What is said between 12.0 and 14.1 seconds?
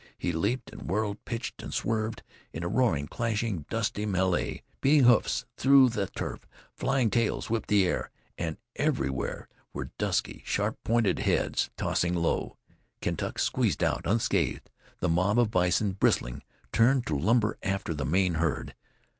low. Kentuck squeezed out